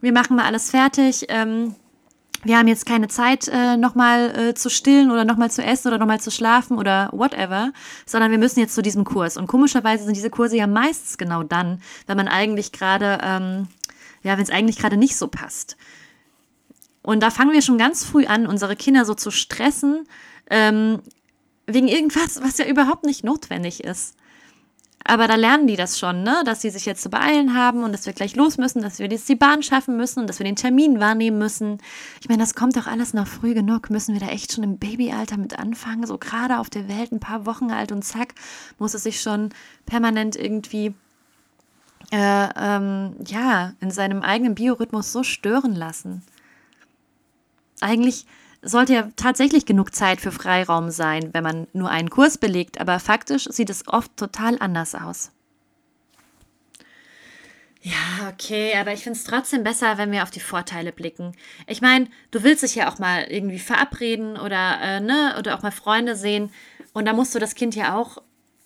[0.00, 1.26] wir machen mal alles fertig.
[1.28, 1.74] Ähm,
[2.44, 5.98] wir haben jetzt keine Zeit, äh, nochmal äh, zu stillen oder nochmal zu essen oder
[5.98, 7.72] nochmal zu schlafen oder whatever,
[8.04, 9.38] sondern wir müssen jetzt zu diesem Kurs.
[9.38, 13.68] Und komischerweise sind diese Kurse ja meistens genau dann, wenn man eigentlich gerade, ähm,
[14.22, 15.78] ja, wenn es eigentlich gerade nicht so passt.
[17.04, 20.08] Und da fangen wir schon ganz früh an, unsere Kinder so zu stressen,
[20.50, 21.00] ähm,
[21.66, 24.16] wegen irgendwas, was ja überhaupt nicht notwendig ist.
[25.06, 26.42] Aber da lernen die das schon, ne?
[26.46, 29.06] dass sie sich jetzt zu beeilen haben und dass wir gleich los müssen, dass wir
[29.06, 31.76] jetzt die Bahn schaffen müssen und dass wir den Termin wahrnehmen müssen.
[32.22, 33.90] Ich meine, das kommt doch alles noch früh genug.
[33.90, 36.06] Müssen wir da echt schon im Babyalter mit anfangen?
[36.06, 38.34] So gerade auf der Welt, ein paar Wochen alt und zack,
[38.78, 39.50] muss es sich schon
[39.84, 40.94] permanent irgendwie
[42.10, 46.22] äh, ähm, ja, in seinem eigenen Biorhythmus so stören lassen
[47.84, 48.26] eigentlich
[48.62, 52.98] sollte ja tatsächlich genug Zeit für Freiraum sein, wenn man nur einen Kurs belegt, aber
[52.98, 55.30] faktisch sieht es oft total anders aus.
[57.82, 61.32] Ja, okay, aber ich finde es trotzdem besser, wenn wir auf die Vorteile blicken.
[61.66, 65.62] Ich meine, du willst dich ja auch mal irgendwie verabreden oder, äh, ne, oder auch
[65.62, 66.50] mal Freunde sehen.
[66.94, 68.22] Und da musst du das Kind ja auch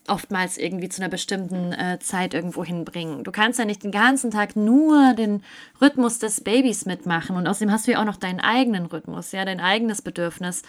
[0.09, 3.23] oftmals irgendwie zu einer bestimmten äh, Zeit irgendwo hinbringen.
[3.23, 5.43] Du kannst ja nicht den ganzen Tag nur den
[5.81, 7.35] Rhythmus des Babys mitmachen.
[7.35, 10.63] Und außerdem hast du ja auch noch deinen eigenen Rhythmus, ja, dein eigenes Bedürfnis.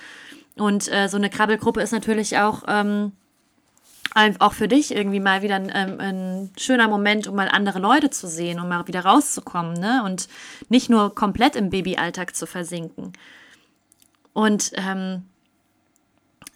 [0.56, 2.64] Und äh, so eine Krabbelgruppe ist natürlich auch.
[2.68, 3.12] Ähm,
[4.40, 8.10] auch für dich irgendwie mal wieder ein, ähm, ein, schöner Moment, um mal andere Leute
[8.10, 10.02] zu sehen, um mal wieder rauszukommen, ne?
[10.04, 10.28] Und
[10.68, 13.12] nicht nur komplett im Babyalltag zu versinken.
[14.32, 15.22] Und ähm,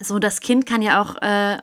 [0.01, 1.59] so, das Kind kann ja auch äh,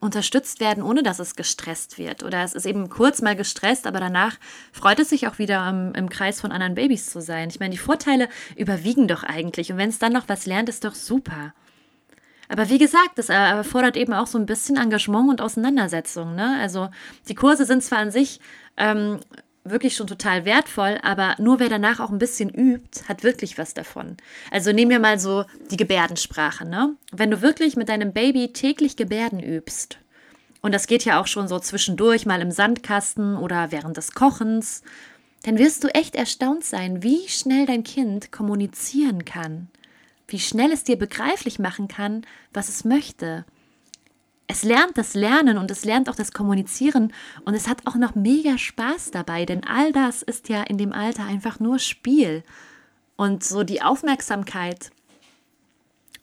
[0.00, 2.22] unterstützt werden, ohne dass es gestresst wird.
[2.22, 4.38] Oder es ist eben kurz mal gestresst, aber danach
[4.72, 7.50] freut es sich auch wieder im, im Kreis von anderen Babys zu sein.
[7.50, 9.70] Ich meine, die Vorteile überwiegen doch eigentlich.
[9.70, 11.52] Und wenn es dann noch was lernt, ist doch super.
[12.48, 16.34] Aber wie gesagt, das erfordert eben auch so ein bisschen Engagement und Auseinandersetzung.
[16.34, 16.58] Ne?
[16.60, 16.88] Also
[17.28, 18.40] die Kurse sind zwar an sich
[18.76, 19.20] ähm,
[19.70, 23.74] wirklich schon total wertvoll, aber nur wer danach auch ein bisschen übt, hat wirklich was
[23.74, 24.16] davon.
[24.50, 26.66] Also nehmen wir mal so die Gebärdensprache.
[26.66, 26.94] Ne?
[27.12, 29.98] Wenn du wirklich mit deinem Baby täglich Gebärden übst,
[30.62, 34.82] und das geht ja auch schon so zwischendurch mal im Sandkasten oder während des Kochens,
[35.44, 39.68] dann wirst du echt erstaunt sein, wie schnell dein Kind kommunizieren kann
[40.32, 43.44] wie schnell es dir begreiflich machen kann, was es möchte.
[44.50, 47.12] Es lernt das Lernen und es lernt auch das Kommunizieren
[47.44, 50.92] und es hat auch noch mega Spaß dabei, denn all das ist ja in dem
[50.92, 52.42] Alter einfach nur Spiel.
[53.14, 54.90] Und so die Aufmerksamkeit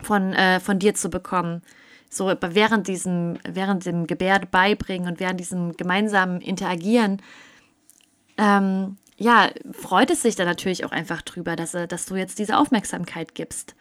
[0.01, 1.61] von, äh, von dir zu bekommen,
[2.09, 7.21] so während diesem, während dem Gebärde beibringen und während diesem gemeinsamen Interagieren,
[8.37, 12.57] ähm, ja, freut es sich dann natürlich auch einfach drüber, dass, dass du jetzt diese
[12.57, 13.73] Aufmerksamkeit gibst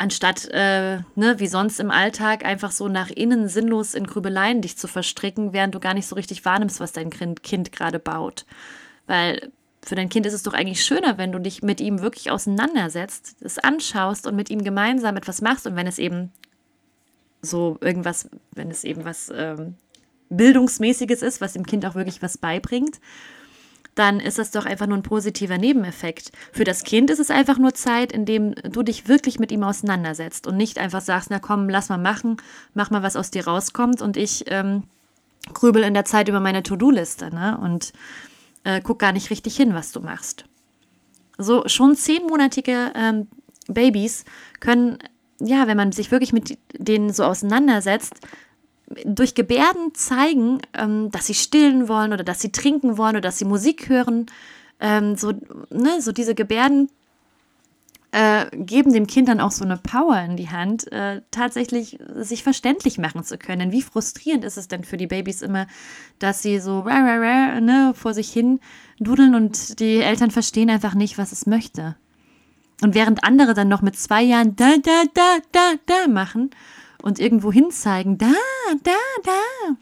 [0.00, 4.78] anstatt äh, ne, wie sonst im Alltag einfach so nach innen sinnlos in Grübeleien dich
[4.78, 8.46] zu verstricken, während du gar nicht so richtig wahrnimmst, was dein Kind gerade baut.
[9.06, 12.30] Weil für dein Kind ist es doch eigentlich schöner, wenn du dich mit ihm wirklich
[12.30, 16.32] auseinandersetzt, es anschaust und mit ihm gemeinsam etwas machst und wenn es eben
[17.42, 19.74] so irgendwas, wenn es eben was ähm,
[20.30, 23.00] Bildungsmäßiges ist, was dem Kind auch wirklich was beibringt
[23.94, 26.32] dann ist das doch einfach nur ein positiver Nebeneffekt.
[26.52, 29.64] Für das Kind ist es einfach nur Zeit, in dem du dich wirklich mit ihm
[29.64, 32.36] auseinandersetzt und nicht einfach sagst, na komm, lass mal machen,
[32.74, 34.84] mach mal, was aus dir rauskommt und ich ähm,
[35.52, 37.58] grübel in der Zeit über meine To-Do-Liste ne?
[37.60, 37.92] und
[38.64, 40.44] äh, guck gar nicht richtig hin, was du machst.
[41.38, 43.26] So schon zehnmonatige ähm,
[43.66, 44.24] Babys
[44.60, 44.98] können,
[45.40, 48.20] ja, wenn man sich wirklich mit denen so auseinandersetzt,
[49.04, 53.38] durch Gebärden zeigen, ähm, dass sie stillen wollen oder dass sie trinken wollen oder dass
[53.38, 54.26] sie Musik hören.
[54.80, 55.32] Ähm, so,
[55.70, 56.88] ne, so diese Gebärden
[58.12, 62.42] äh, geben dem Kind dann auch so eine Power in die Hand, äh, tatsächlich sich
[62.42, 63.70] verständlich machen zu können.
[63.70, 65.66] Wie frustrierend ist es denn für die Babys immer,
[66.18, 68.60] dass sie so rah, rah, rah, ne, vor sich hin
[68.98, 71.96] dudeln und die Eltern verstehen einfach nicht, was es möchte.
[72.82, 76.50] Und während andere dann noch mit zwei Jahren da, da, da, da, da machen
[77.02, 78.32] und irgendwo hin zeigen, da,
[78.82, 78.92] da,
[79.24, 79.76] da.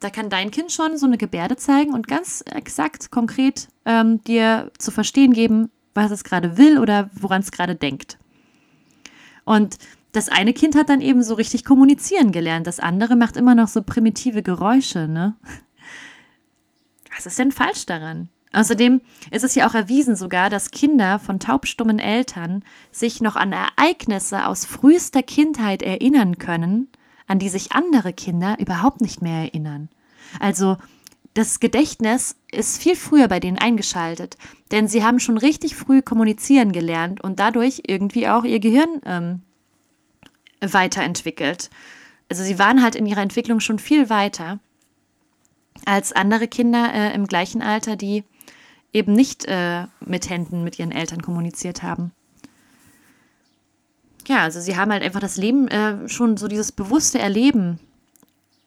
[0.00, 4.70] Da kann dein Kind schon so eine Gebärde zeigen und ganz exakt, konkret ähm, dir
[4.78, 8.18] zu verstehen geben, was es gerade will oder woran es gerade denkt.
[9.44, 9.78] Und
[10.12, 13.68] das eine Kind hat dann eben so richtig kommunizieren gelernt, das andere macht immer noch
[13.68, 15.36] so primitive Geräusche, ne?
[17.14, 18.28] Was ist denn falsch daran?
[18.52, 23.52] Außerdem ist es ja auch erwiesen sogar, dass Kinder von taubstummen Eltern sich noch an
[23.52, 26.88] Ereignisse aus frühester Kindheit erinnern können,
[27.26, 29.88] an die sich andere Kinder überhaupt nicht mehr erinnern.
[30.38, 30.76] Also
[31.34, 34.36] das Gedächtnis ist viel früher bei denen eingeschaltet,
[34.70, 39.40] denn sie haben schon richtig früh kommunizieren gelernt und dadurch irgendwie auch ihr Gehirn ähm,
[40.60, 41.70] weiterentwickelt.
[42.28, 44.60] Also sie waren halt in ihrer Entwicklung schon viel weiter
[45.86, 48.24] als andere Kinder äh, im gleichen Alter, die
[48.92, 52.12] eben nicht äh, mit Händen mit ihren Eltern kommuniziert haben.
[54.26, 57.80] Ja, also sie haben halt einfach das Leben äh, schon so dieses bewusste Erleben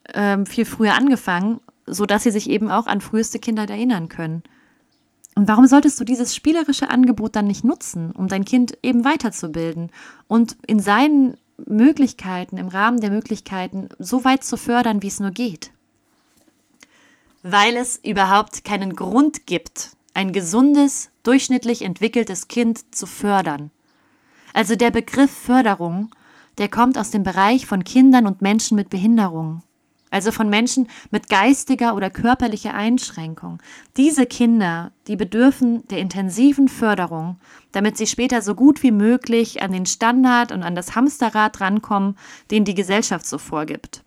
[0.04, 4.42] äh, viel früher angefangen, sodass sie sich eben auch an früheste Kindheit erinnern können.
[5.34, 9.90] Und warum solltest du dieses spielerische Angebot dann nicht nutzen, um dein Kind eben weiterzubilden
[10.28, 11.36] und in seinen
[11.66, 15.70] Möglichkeiten, im Rahmen der Möglichkeiten, so weit zu fördern, wie es nur geht?
[17.42, 23.70] Weil es überhaupt keinen Grund gibt, ein gesundes, durchschnittlich entwickeltes Kind zu fördern.
[24.54, 26.10] Also der Begriff Förderung,
[26.56, 29.62] der kommt aus dem Bereich von Kindern und Menschen mit Behinderung.
[30.08, 33.60] Also von Menschen mit geistiger oder körperlicher Einschränkung.
[33.98, 37.36] Diese Kinder, die bedürfen der intensiven Förderung,
[37.72, 42.16] damit sie später so gut wie möglich an den Standard und an das Hamsterrad rankommen,
[42.50, 44.02] den die Gesellschaft so vorgibt.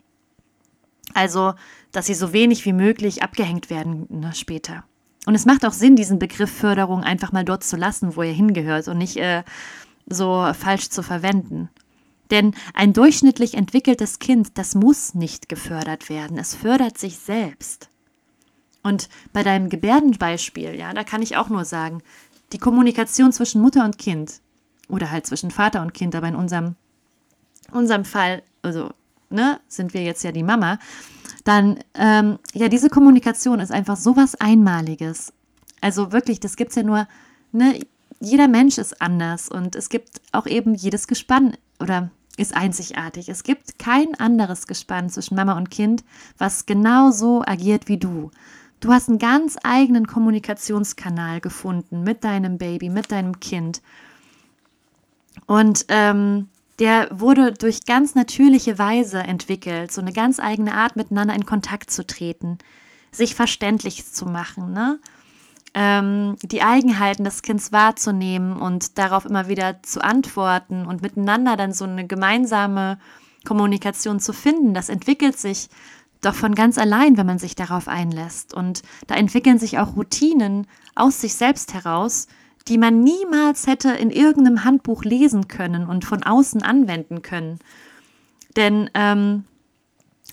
[1.13, 1.53] Also,
[1.91, 4.85] dass sie so wenig wie möglich abgehängt werden ne, später.
[5.25, 8.33] Und es macht auch Sinn, diesen Begriff Förderung einfach mal dort zu lassen, wo er
[8.33, 9.43] hingehört und nicht äh,
[10.07, 11.69] so falsch zu verwenden.
[12.31, 16.37] Denn ein durchschnittlich entwickeltes Kind, das muss nicht gefördert werden.
[16.37, 17.89] Es fördert sich selbst.
[18.83, 22.01] Und bei deinem Gebärdenbeispiel, ja, da kann ich auch nur sagen,
[22.53, 24.41] die Kommunikation zwischen Mutter und Kind
[24.87, 26.75] oder halt zwischen Vater und Kind, aber in unserem,
[27.71, 28.91] unserem Fall, also
[29.29, 30.79] ne, sind wir jetzt ja die Mama,
[31.49, 35.33] dann, ähm, ja, diese Kommunikation ist einfach so was Einmaliges.
[35.81, 37.07] Also wirklich, das gibt es ja nur,
[37.51, 37.79] ne,
[38.19, 43.29] jeder Mensch ist anders und es gibt auch eben jedes Gespann oder ist einzigartig.
[43.29, 46.03] Es gibt kein anderes Gespann zwischen Mama und Kind,
[46.37, 48.29] was genau so agiert wie du.
[48.79, 53.81] Du hast einen ganz eigenen Kommunikationskanal gefunden mit deinem Baby, mit deinem Kind.
[55.47, 56.47] Und ähm,
[56.79, 61.91] der wurde durch ganz natürliche Weise entwickelt, so eine ganz eigene Art, miteinander in Kontakt
[61.91, 62.57] zu treten,
[63.11, 64.99] sich verständlich zu machen, ne?
[65.73, 71.73] ähm, die Eigenheiten des Kindes wahrzunehmen und darauf immer wieder zu antworten und miteinander dann
[71.73, 72.97] so eine gemeinsame
[73.45, 74.73] Kommunikation zu finden.
[74.73, 75.69] Das entwickelt sich
[76.21, 78.53] doch von ganz allein, wenn man sich darauf einlässt.
[78.53, 82.27] Und da entwickeln sich auch Routinen aus sich selbst heraus,
[82.69, 87.59] die man niemals hätte in irgendeinem Handbuch lesen können und von außen anwenden können.
[88.55, 89.45] Denn ähm,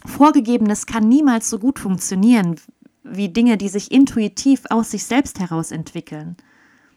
[0.05, 2.57] Vorgegebenes kann niemals so gut funktionieren
[3.03, 6.37] wie Dinge, die sich intuitiv aus sich selbst heraus entwickeln.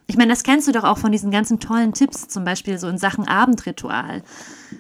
[0.08, 2.88] Ich meine, das kennst du doch auch von diesen ganzen tollen Tipps, zum Beispiel so
[2.88, 4.24] in Sachen Abendritual.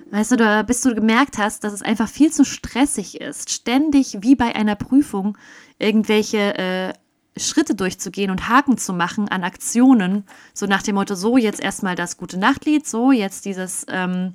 [0.10, 4.18] Weißt du, da bis du gemerkt hast, dass es einfach viel zu stressig ist, ständig
[4.22, 5.38] wie bei einer Prüfung
[5.78, 6.94] irgendwelche äh,
[7.40, 10.24] Schritte durchzugehen und Haken zu machen an Aktionen,
[10.54, 14.34] so nach dem Motto, so jetzt erstmal das gute Nachtlied, so jetzt dieses ähm,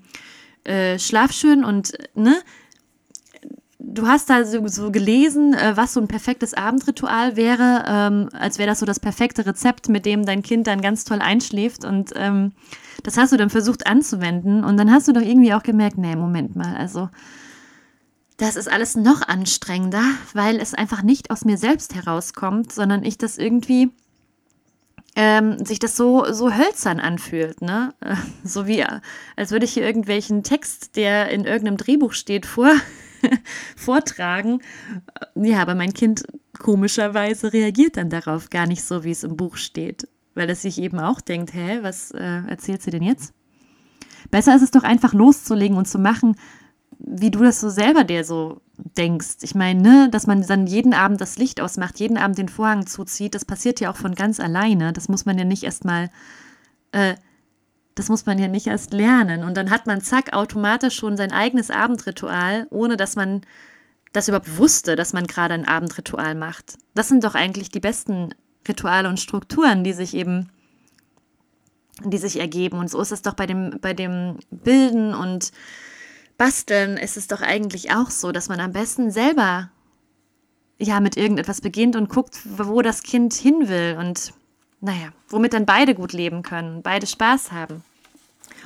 [0.64, 2.37] äh, Schlafschön und ne,
[3.79, 8.59] du hast da so, so gelesen, äh, was so ein perfektes Abendritual wäre, ähm, als
[8.59, 12.12] wäre das so das perfekte Rezept, mit dem dein Kind dann ganz toll einschläft und
[12.17, 12.53] ähm,
[13.03, 16.17] das hast du dann versucht anzuwenden und dann hast du doch irgendwie auch gemerkt, nee,
[16.17, 17.09] Moment mal, also
[18.37, 23.16] das ist alles noch anstrengender, weil es einfach nicht aus mir selbst herauskommt, sondern ich
[23.16, 23.90] das irgendwie
[25.16, 27.94] ähm, sich das so, so hölzern anfühlt, ne?
[28.44, 28.85] so wie,
[29.37, 32.73] als würde ich hier irgendwelchen Text, der in irgendeinem Drehbuch steht, vor,
[33.77, 34.61] vortragen.
[35.37, 36.25] Ja, aber mein Kind
[36.59, 40.79] komischerweise reagiert dann darauf gar nicht so, wie es im Buch steht, weil es sich
[40.79, 43.33] eben auch denkt, hä, was äh, erzählt sie denn jetzt?
[44.31, 46.37] Besser ist es doch einfach loszulegen und zu machen,
[47.07, 48.61] wie du das so selber dir so
[48.97, 49.37] denkst.
[49.43, 52.87] Ich meine, ne, dass man dann jeden Abend das Licht ausmacht, jeden Abend den Vorhang
[52.87, 54.93] zuzieht, das passiert ja auch von ganz alleine.
[54.93, 56.11] Das muss man ja nicht erstmal,
[56.93, 57.14] äh,
[57.95, 59.45] das muss man ja nicht erst lernen.
[59.45, 63.43] Und dann hat man zack automatisch schon sein eigenes Abendritual, ohne dass man
[64.12, 66.79] das überhaupt wusste, dass man gerade ein Abendritual macht.
[66.95, 68.35] Das sind doch eigentlich die besten
[68.67, 70.49] Rituale und Strukturen, die sich eben
[72.03, 72.79] die sich ergeben.
[72.79, 75.53] Und so ist es doch bei dem, bei dem Bilden und
[76.37, 79.70] Basteln ist es doch eigentlich auch so, dass man am besten selber
[80.79, 84.33] ja mit irgendetwas beginnt und guckt, wo das Kind hin will und
[84.81, 87.83] naja, womit dann beide gut leben können, beide Spaß haben.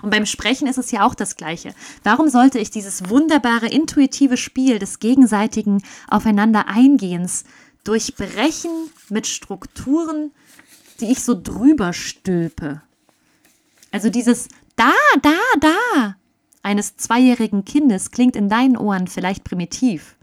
[0.02, 1.74] Und beim Sprechen ist es ja auch das Gleiche.
[2.02, 7.44] Warum sollte ich dieses wunderbare intuitive Spiel des gegenseitigen Aufeinander eingehens
[7.84, 8.70] durchbrechen
[9.08, 10.32] mit Strukturen,
[11.00, 12.82] die ich so drüber stülpe?
[13.90, 16.16] Also dieses da, da, da,
[16.68, 20.16] eines zweijährigen Kindes klingt in deinen Ohren vielleicht primitiv.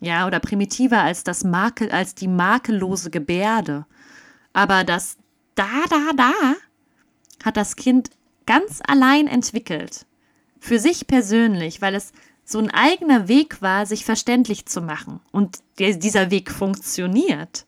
[0.00, 3.86] Ja, oder primitiver als, das Makel, als die makellose Gebärde.
[4.52, 5.16] Aber das
[5.54, 6.32] da, da, da
[7.44, 8.10] hat das Kind
[8.44, 10.04] ganz allein entwickelt.
[10.58, 12.12] Für sich persönlich, weil es
[12.44, 15.20] so ein eigener Weg war, sich verständlich zu machen.
[15.30, 17.66] Und dieser Weg funktioniert.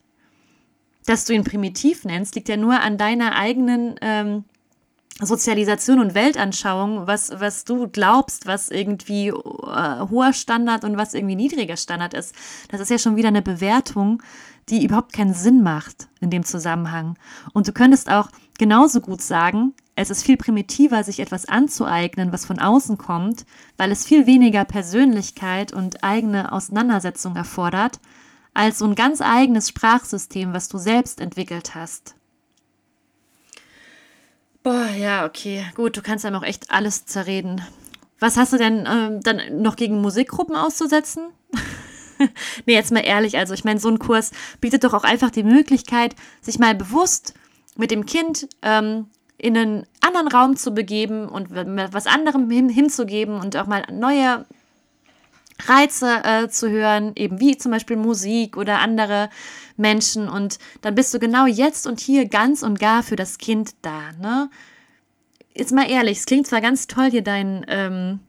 [1.06, 4.44] Dass du ihn primitiv nennst, liegt ja nur an deiner eigenen ähm,
[5.26, 9.32] Sozialisation und Weltanschauung, was, was du glaubst, was irgendwie äh,
[10.10, 12.34] hoher Standard und was irgendwie niedriger Standard ist.
[12.68, 14.22] Das ist ja schon wieder eine Bewertung,
[14.68, 17.16] die überhaupt keinen Sinn macht in dem Zusammenhang.
[17.52, 18.28] Und du könntest auch
[18.58, 23.44] genauso gut sagen, es ist viel primitiver, sich etwas anzueignen, was von außen kommt,
[23.76, 28.00] weil es viel weniger Persönlichkeit und eigene Auseinandersetzung erfordert,
[28.54, 32.14] als so ein ganz eigenes Sprachsystem, was du selbst entwickelt hast.
[34.62, 35.64] Boah, ja, okay.
[35.74, 37.62] Gut, du kannst einem auch echt alles zerreden.
[38.18, 41.28] Was hast du denn ähm, dann noch gegen Musikgruppen auszusetzen?
[42.66, 45.42] nee, jetzt mal ehrlich, also ich meine, so ein Kurs bietet doch auch einfach die
[45.42, 47.32] Möglichkeit, sich mal bewusst
[47.76, 49.06] mit dem Kind ähm,
[49.38, 54.44] in einen anderen Raum zu begeben und was anderem hin, hinzugeben und auch mal neue
[55.68, 59.30] Reize äh, zu hören, eben wie zum Beispiel Musik oder andere
[59.76, 60.28] Menschen.
[60.28, 64.12] Und dann bist du genau jetzt und hier ganz und gar für das Kind da.
[64.20, 64.50] Ne?
[65.54, 68.20] Jetzt mal ehrlich, es klingt zwar ganz toll, hier dein ähm,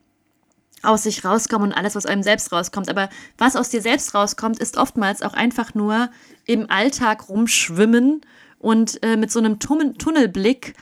[0.83, 4.59] aus sich rauskommen und alles, was einem selbst rauskommt, aber was aus dir selbst rauskommt,
[4.59, 6.09] ist oftmals auch einfach nur
[6.45, 8.21] im Alltag rumschwimmen
[8.59, 10.73] und äh, mit so einem Tunnelblick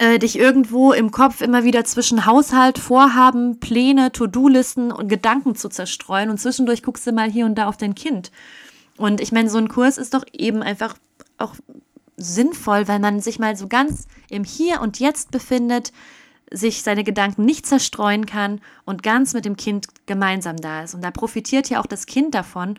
[0.00, 5.68] äh, dich irgendwo im Kopf immer wieder zwischen Haushalt, Vorhaben, Pläne, To-Do-Listen und Gedanken zu
[5.68, 8.32] zerstreuen und zwischendurch guckst du mal hier und da auf dein Kind.
[8.96, 10.96] Und ich meine, so ein Kurs ist doch eben einfach
[11.36, 11.54] auch
[12.16, 15.92] sinnvoll, weil man sich mal so ganz im Hier und Jetzt befindet,
[16.50, 20.94] sich seine Gedanken nicht zerstreuen kann und ganz mit dem Kind gemeinsam da ist.
[20.94, 22.78] Und da profitiert ja auch das Kind davon.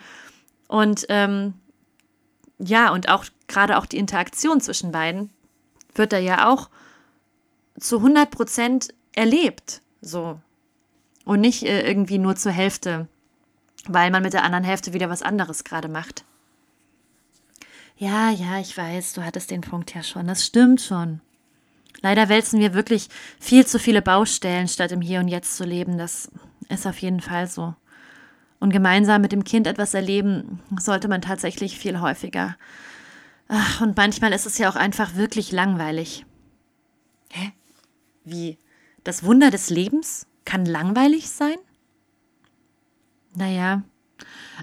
[0.68, 1.54] Und ähm,
[2.58, 5.30] ja, und auch gerade auch die Interaktion zwischen beiden
[5.94, 6.70] wird da ja auch
[7.80, 10.40] zu 100 Prozent erlebt, so.
[11.26, 13.08] Und nicht äh, irgendwie nur zur Hälfte,
[13.88, 16.26] weil man mit der anderen Hälfte wieder was anderes gerade macht.
[17.98, 20.26] Ja, ja, ich weiß, du hattest den Punkt ja schon.
[20.28, 21.22] Das stimmt schon.
[22.02, 26.00] Leider wälzen wir wirklich viel zu viele Baustellen, statt im Hier und Jetzt zu leben.
[26.00, 26.32] Das
[26.70, 27.76] ist auf jeden Fall so.
[28.60, 32.58] Und gemeinsam mit dem Kind etwas erleben sollte man tatsächlich viel häufiger.
[33.48, 36.26] Ach, und manchmal ist es ja auch einfach wirklich langweilig.
[37.30, 37.52] Hä?
[38.24, 38.58] Wie?
[39.04, 41.56] Das Wunder des Lebens kann langweilig sein?
[43.36, 43.84] Naja.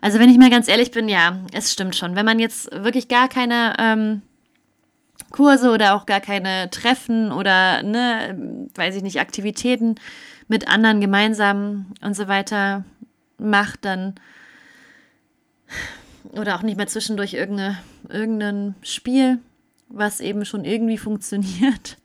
[0.01, 2.15] Also wenn ich mal ganz ehrlich bin, ja, es stimmt schon.
[2.15, 4.23] Wenn man jetzt wirklich gar keine ähm,
[5.31, 9.97] Kurse oder auch gar keine Treffen oder, ne, weiß ich nicht, Aktivitäten
[10.47, 12.85] mit anderen gemeinsam und so weiter
[13.39, 14.15] macht, dann
[16.33, 19.39] oder auch nicht mehr zwischendurch irgendeine, irgendein Spiel,
[19.89, 21.99] was eben schon irgendwie funktioniert,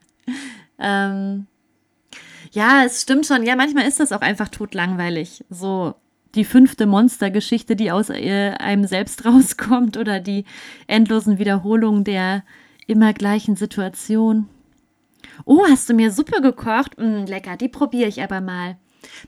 [0.80, 1.48] ähm,
[2.52, 3.44] ja, es stimmt schon.
[3.44, 5.44] Ja, manchmal ist das auch einfach totlangweilig.
[5.50, 5.96] So
[6.36, 10.46] die fünfte Monstergeschichte, die aus äh, einem selbst rauskommt oder die
[10.88, 12.44] endlosen Wiederholungen der
[12.88, 14.50] immer gleichen Situation.
[15.46, 16.98] Oh, hast du mir Suppe gekocht?
[16.98, 18.78] Mm, lecker, die probiere ich aber mal.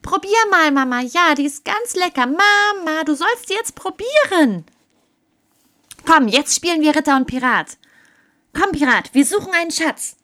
[0.02, 1.02] Probier mal, Mama.
[1.02, 2.28] Ja, die ist ganz lecker.
[2.28, 4.66] Mama, du sollst die jetzt probieren.
[6.06, 7.78] Komm, jetzt spielen wir Ritter und Pirat.
[8.54, 10.15] Komm, Pirat, wir suchen einen Schatz.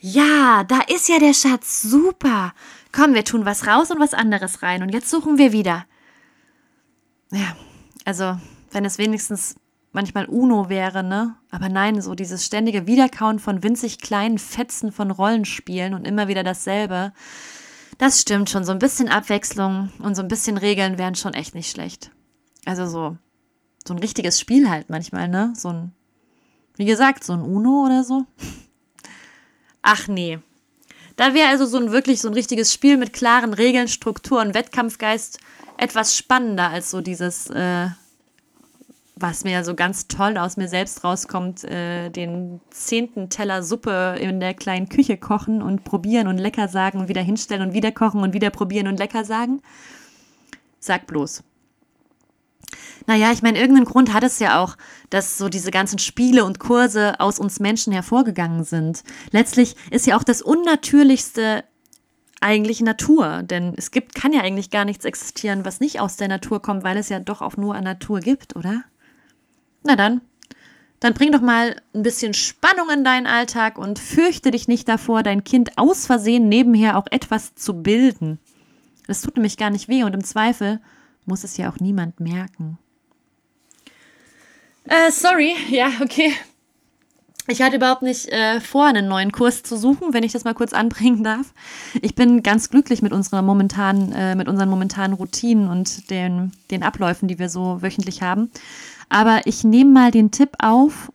[0.00, 1.82] Ja, da ist ja der Schatz.
[1.82, 2.52] Super.
[2.92, 4.82] Komm, wir tun was raus und was anderes rein.
[4.82, 5.86] Und jetzt suchen wir wieder.
[7.30, 7.56] Ja,
[8.04, 8.38] also,
[8.70, 9.56] wenn es wenigstens
[9.92, 11.36] manchmal Uno wäre, ne?
[11.50, 16.44] Aber nein, so dieses ständige Wiederkauen von winzig kleinen Fetzen von Rollenspielen und immer wieder
[16.44, 17.12] dasselbe.
[17.98, 18.64] Das stimmt schon.
[18.64, 22.12] So ein bisschen Abwechslung und so ein bisschen Regeln wären schon echt nicht schlecht.
[22.64, 23.16] Also so,
[23.86, 25.52] so ein richtiges Spiel halt manchmal, ne?
[25.56, 25.92] So ein,
[26.76, 28.24] wie gesagt, so ein Uno oder so.
[29.82, 30.38] Ach nee.
[31.16, 34.54] Da wäre also so ein wirklich so ein richtiges Spiel mit klaren Regeln, Struktur und
[34.54, 35.38] Wettkampfgeist
[35.76, 37.88] etwas spannender als so dieses, äh,
[39.16, 44.40] was mir so ganz toll aus mir selbst rauskommt, äh, den zehnten Teller Suppe in
[44.40, 48.22] der kleinen Küche kochen und probieren und lecker sagen und wieder hinstellen und wieder kochen
[48.22, 49.60] und wieder probieren und lecker sagen.
[50.78, 51.42] Sag bloß.
[53.06, 54.76] Naja, ich meine, irgendeinen Grund hat es ja auch,
[55.10, 59.02] dass so diese ganzen Spiele und Kurse aus uns Menschen hervorgegangen sind.
[59.30, 61.64] Letztlich ist ja auch das Unnatürlichste
[62.40, 66.28] eigentlich Natur, denn es gibt, kann ja eigentlich gar nichts existieren, was nicht aus der
[66.28, 68.84] Natur kommt, weil es ja doch auch nur an Natur gibt, oder?
[69.82, 70.20] Na dann,
[71.00, 75.22] dann bring doch mal ein bisschen Spannung in deinen Alltag und fürchte dich nicht davor,
[75.22, 78.38] dein Kind aus Versehen nebenher auch etwas zu bilden.
[79.06, 80.80] Das tut nämlich gar nicht weh und im Zweifel
[81.28, 82.78] muss es ja auch niemand merken.
[84.84, 86.32] Äh, sorry, ja, okay.
[87.50, 90.52] Ich hatte überhaupt nicht äh, vor, einen neuen Kurs zu suchen, wenn ich das mal
[90.52, 91.54] kurz anbringen darf.
[92.02, 96.82] Ich bin ganz glücklich mit unserer momentanen, äh, mit unseren momentanen Routinen und den, den
[96.82, 98.50] Abläufen, die wir so wöchentlich haben.
[99.08, 101.10] Aber ich nehme mal den Tipp auf,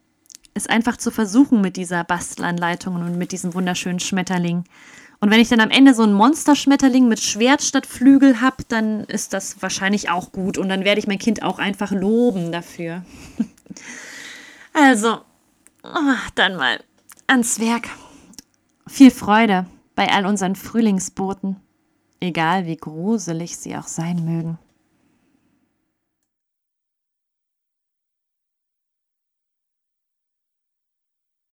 [0.56, 4.64] es einfach zu versuchen mit dieser Bastelanleitung und mit diesem wunderschönen Schmetterling.
[5.24, 9.06] Und wenn ich dann am Ende so einen Monsterschmetterling mit Schwert statt Flügel habe, dann
[9.06, 10.58] ist das wahrscheinlich auch gut.
[10.58, 13.06] Und dann werde ich mein Kind auch einfach loben dafür.
[14.74, 15.20] Also,
[15.84, 16.84] oh, dann mal
[17.28, 17.88] ans Werk.
[18.88, 21.58] Viel Freude bei all unseren Frühlingsboten,
[22.20, 24.58] egal wie gruselig sie auch sein mögen.